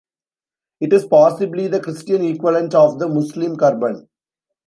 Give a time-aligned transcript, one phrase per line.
[0.79, 4.07] It is possibly the Christian equivalent of the Muslim Kurban.